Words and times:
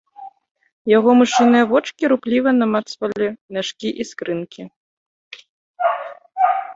Яго 0.97 1.09
мышыныя 1.19 1.65
вочкі 1.73 2.03
рупліва 2.13 2.49
намацвалі 2.61 3.27
мяшкі 3.57 3.89
і 4.05 4.07
скрынкі. 4.13 4.65